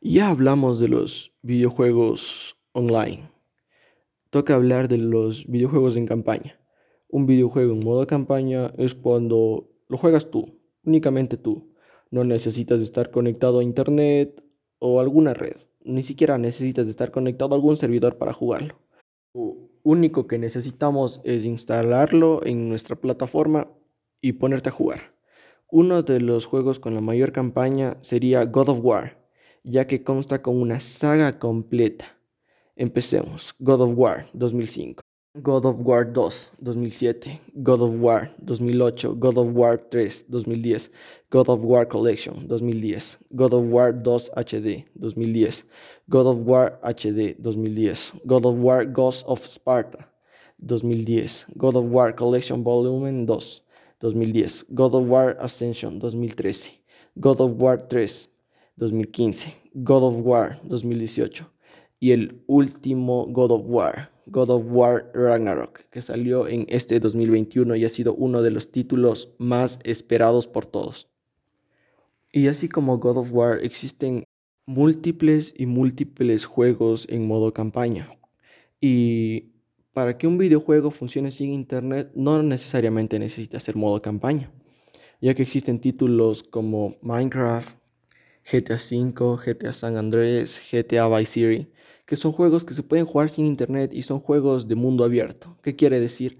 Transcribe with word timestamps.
Ya 0.00 0.28
hablamos 0.28 0.78
de 0.78 0.86
los 0.86 1.34
videojuegos 1.42 2.56
online. 2.70 3.32
Toca 4.30 4.54
hablar 4.54 4.86
de 4.86 4.96
los 4.96 5.44
videojuegos 5.48 5.96
en 5.96 6.06
campaña. 6.06 6.60
Un 7.08 7.26
videojuego 7.26 7.72
en 7.72 7.80
modo 7.80 8.06
campaña 8.06 8.72
es 8.78 8.94
cuando 8.94 9.68
lo 9.88 9.96
juegas 9.96 10.30
tú, 10.30 10.60
únicamente 10.84 11.36
tú. 11.36 11.74
No 12.12 12.22
necesitas 12.22 12.80
estar 12.80 13.10
conectado 13.10 13.58
a 13.58 13.64
internet 13.64 14.40
o 14.78 15.00
alguna 15.00 15.34
red. 15.34 15.56
Ni 15.80 16.04
siquiera 16.04 16.38
necesitas 16.38 16.86
estar 16.86 17.10
conectado 17.10 17.54
a 17.54 17.56
algún 17.56 17.76
servidor 17.76 18.18
para 18.18 18.32
jugarlo. 18.32 18.78
Lo 19.34 19.56
único 19.82 20.28
que 20.28 20.38
necesitamos 20.38 21.20
es 21.24 21.44
instalarlo 21.44 22.46
en 22.46 22.68
nuestra 22.68 22.94
plataforma 22.94 23.66
y 24.20 24.34
ponerte 24.34 24.68
a 24.68 24.72
jugar. 24.72 25.16
Uno 25.72 26.04
de 26.04 26.20
los 26.20 26.46
juegos 26.46 26.78
con 26.78 26.94
la 26.94 27.00
mayor 27.00 27.32
campaña 27.32 27.96
sería 28.00 28.44
God 28.44 28.68
of 28.68 28.80
War, 28.80 29.27
ya 29.62 29.86
que 29.86 30.02
consta 30.02 30.42
con 30.42 30.60
una 30.60 30.80
saga 30.80 31.38
completa. 31.38 32.06
Empecemos. 32.76 33.54
God 33.58 33.80
of 33.80 33.92
War 33.96 34.26
2005. 34.32 35.00
God 35.42 35.64
of 35.66 35.80
War 35.80 36.04
2 36.04 36.30
2007, 36.64 37.38
God 37.62 37.80
of 37.80 37.90
War 38.00 38.30
2008, 38.44 39.20
God 39.20 39.38
of 39.38 39.48
War 39.48 39.76
3 39.76 40.08
2010, 40.30 40.90
God 41.30 41.48
of 41.48 41.62
War 41.62 41.84
Collection 41.84 42.48
2010, 42.48 43.18
God 43.36 43.52
of 43.52 43.62
War 43.64 43.92
2 43.92 44.30
HD 44.36 44.84
2010, 44.98 45.64
God 46.08 46.26
of 46.26 46.38
War 46.38 46.78
HD 46.82 47.36
2010, 47.36 48.20
God 48.26 48.46
of 48.46 48.54
War 48.54 48.84
Ghost 48.84 49.24
of 49.26 49.46
Sparta 49.46 50.06
2010, 50.66 51.54
God 51.56 51.76
of 51.76 51.84
War 51.84 52.12
Collection 52.12 52.64
Volume 52.64 53.26
2 53.26 53.60
2010, 54.00 54.74
God 54.74 54.94
of 54.94 55.04
War 55.04 55.36
Ascension 55.38 56.00
2013, 56.00 56.72
God 57.20 57.40
of 57.40 57.60
War 57.60 57.76
3 57.78 58.08
2015, 58.78 59.72
God 59.74 60.02
of 60.04 60.14
War 60.24 60.60
2018 60.64 61.46
y 62.00 62.12
el 62.12 62.42
último 62.46 63.26
God 63.26 63.50
of 63.50 63.62
War, 63.66 64.10
God 64.26 64.50
of 64.50 64.64
War 64.68 65.10
Ragnarok, 65.14 65.80
que 65.90 66.02
salió 66.02 66.46
en 66.46 66.66
este 66.68 67.00
2021 67.00 67.76
y 67.76 67.84
ha 67.84 67.88
sido 67.88 68.14
uno 68.14 68.42
de 68.42 68.50
los 68.50 68.70
títulos 68.70 69.34
más 69.38 69.80
esperados 69.84 70.46
por 70.46 70.66
todos. 70.66 71.08
Y 72.32 72.46
así 72.48 72.68
como 72.68 72.98
God 72.98 73.18
of 73.18 73.32
War 73.32 73.58
existen 73.62 74.24
múltiples 74.66 75.54
y 75.56 75.66
múltiples 75.66 76.44
juegos 76.44 77.06
en 77.08 77.26
modo 77.26 77.52
campaña. 77.52 78.10
Y 78.80 79.54
para 79.92 80.18
que 80.18 80.26
un 80.26 80.38
videojuego 80.38 80.90
funcione 80.90 81.30
sin 81.30 81.52
internet 81.52 82.12
no 82.14 82.42
necesariamente 82.42 83.18
necesita 83.18 83.58
ser 83.58 83.76
modo 83.76 84.00
campaña, 84.02 84.52
ya 85.20 85.34
que 85.34 85.42
existen 85.42 85.80
títulos 85.80 86.42
como 86.44 86.94
Minecraft, 87.02 87.77
GTA 88.50 88.76
V, 88.76 89.36
GTA 89.44 89.72
San 89.72 89.96
Andrés, 89.96 90.62
GTA 90.70 91.08
Vice 91.08 91.32
City, 91.32 91.68
que 92.06 92.16
son 92.16 92.32
juegos 92.32 92.64
que 92.64 92.74
se 92.74 92.82
pueden 92.82 93.04
jugar 93.04 93.28
sin 93.28 93.44
internet 93.44 93.92
y 93.92 94.02
son 94.02 94.20
juegos 94.20 94.68
de 94.68 94.74
mundo 94.74 95.04
abierto. 95.04 95.56
¿Qué 95.62 95.76
quiere 95.76 96.00
decir? 96.00 96.38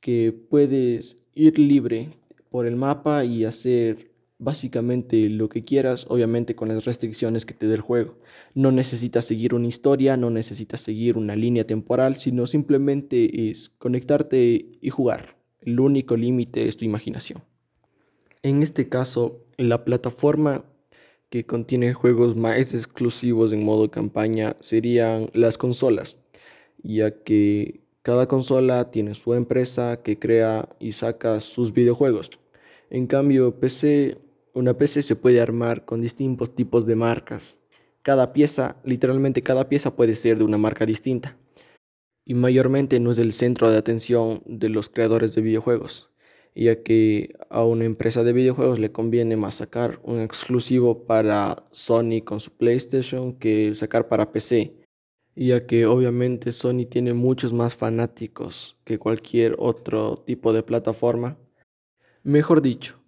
Que 0.00 0.32
puedes 0.32 1.16
ir 1.34 1.58
libre 1.58 2.10
por 2.50 2.66
el 2.66 2.76
mapa 2.76 3.24
y 3.24 3.44
hacer 3.44 4.10
básicamente 4.38 5.30
lo 5.30 5.48
que 5.48 5.64
quieras, 5.64 6.04
obviamente 6.10 6.54
con 6.54 6.68
las 6.68 6.84
restricciones 6.84 7.46
que 7.46 7.54
te 7.54 7.66
dé 7.66 7.74
el 7.74 7.80
juego. 7.80 8.18
No 8.54 8.70
necesitas 8.70 9.24
seguir 9.24 9.54
una 9.54 9.66
historia, 9.66 10.18
no 10.18 10.28
necesitas 10.28 10.82
seguir 10.82 11.16
una 11.16 11.36
línea 11.36 11.66
temporal, 11.66 12.16
sino 12.16 12.46
simplemente 12.46 13.50
es 13.50 13.70
conectarte 13.70 14.72
y 14.80 14.90
jugar. 14.90 15.38
El 15.60 15.80
único 15.80 16.16
límite 16.16 16.68
es 16.68 16.76
tu 16.76 16.84
imaginación. 16.84 17.42
En 18.42 18.62
este 18.62 18.88
caso, 18.88 19.46
la 19.56 19.84
plataforma 19.84 20.66
que 21.30 21.44
contiene 21.44 21.94
juegos 21.94 22.36
más 22.36 22.74
exclusivos 22.74 23.52
en 23.52 23.64
modo 23.64 23.90
campaña 23.90 24.56
serían 24.60 25.30
las 25.32 25.58
consolas, 25.58 26.16
ya 26.82 27.22
que 27.22 27.80
cada 28.02 28.26
consola 28.28 28.90
tiene 28.90 29.14
su 29.14 29.34
empresa 29.34 30.02
que 30.02 30.18
crea 30.18 30.68
y 30.78 30.92
saca 30.92 31.40
sus 31.40 31.72
videojuegos. 31.72 32.30
En 32.90 33.06
cambio, 33.06 33.58
PC 33.58 34.18
una 34.56 34.72
PC 34.72 35.02
se 35.02 35.16
puede 35.16 35.42
armar 35.42 35.84
con 35.84 36.00
distintos 36.00 36.54
tipos 36.54 36.86
de 36.86 36.96
marcas. 36.96 37.58
Cada 38.00 38.32
pieza, 38.32 38.76
literalmente 38.84 39.42
cada 39.42 39.68
pieza 39.68 39.94
puede 39.94 40.14
ser 40.14 40.38
de 40.38 40.44
una 40.44 40.56
marca 40.56 40.86
distinta. 40.86 41.36
Y 42.24 42.32
mayormente 42.32 42.98
no 42.98 43.10
es 43.10 43.18
el 43.18 43.32
centro 43.32 43.70
de 43.70 43.76
atención 43.76 44.42
de 44.46 44.70
los 44.70 44.88
creadores 44.88 45.34
de 45.34 45.42
videojuegos, 45.42 46.08
ya 46.56 46.82
que 46.82 47.36
a 47.50 47.64
una 47.64 47.84
empresa 47.84 48.24
de 48.24 48.32
videojuegos 48.32 48.78
le 48.78 48.90
conviene 48.90 49.36
más 49.36 49.56
sacar 49.56 50.00
un 50.02 50.20
exclusivo 50.20 51.04
para 51.04 51.66
Sony 51.70 52.22
con 52.24 52.40
su 52.40 52.50
PlayStation 52.50 53.34
que 53.34 53.74
sacar 53.74 54.08
para 54.08 54.32
PC, 54.32 54.74
ya 55.34 55.66
que 55.66 55.84
obviamente 55.84 56.52
Sony 56.52 56.86
tiene 56.88 57.12
muchos 57.12 57.52
más 57.52 57.76
fanáticos 57.76 58.78
que 58.84 58.98
cualquier 58.98 59.54
otro 59.58 60.16
tipo 60.16 60.54
de 60.54 60.62
plataforma. 60.62 61.36
Mejor 62.22 62.62
dicho, 62.62 63.02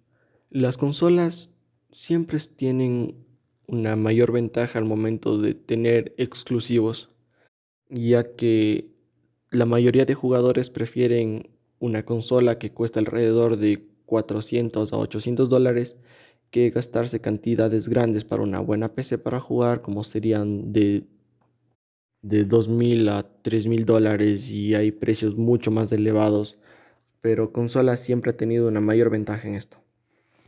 las 0.51 0.77
consolas 0.77 1.49
siempre 1.91 2.37
tienen 2.55 3.25
una 3.65 3.95
mayor 3.95 4.31
ventaja 4.31 4.77
al 4.77 4.85
momento 4.85 5.39
de 5.39 5.55
tener 5.55 6.13
exclusivos, 6.17 7.09
ya 7.89 8.35
que 8.35 8.91
la 9.49 9.65
mayoría 9.65 10.05
de 10.05 10.13
jugadores 10.13 10.69
prefieren 10.69 11.49
una 11.79 12.03
consola 12.05 12.57
que 12.59 12.71
cuesta 12.71 12.99
alrededor 12.99 13.57
de 13.57 13.87
400 14.05 14.93
a 14.93 14.97
800 14.97 15.49
dólares 15.49 15.95
que 16.51 16.69
gastarse 16.71 17.21
cantidades 17.21 17.87
grandes 17.87 18.25
para 18.25 18.43
una 18.43 18.59
buena 18.59 18.93
PC 18.95 19.17
para 19.19 19.39
jugar, 19.39 19.81
como 19.81 20.03
serían 20.03 20.73
de, 20.73 21.05
de 22.21 22.47
2.000 22.47 23.09
a 23.09 23.25
3.000 23.43 23.85
dólares 23.85 24.49
y 24.49 24.75
hay 24.75 24.91
precios 24.91 25.35
mucho 25.35 25.71
más 25.71 25.91
elevados, 25.91 26.59
pero 27.21 27.51
consola 27.53 27.97
siempre 27.97 28.31
ha 28.31 28.37
tenido 28.37 28.67
una 28.67 28.79
mayor 28.81 29.09
ventaja 29.09 29.47
en 29.47 29.55
esto. 29.55 29.77